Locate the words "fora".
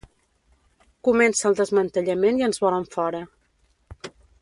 2.97-3.21